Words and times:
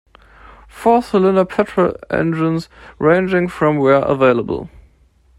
Four 0.67 1.03
cylinder 1.03 1.45
petrol 1.45 1.93
engines 2.09 2.69
ranging 2.97 3.47
from 3.47 3.77
were 3.77 3.97
available. 4.01 4.67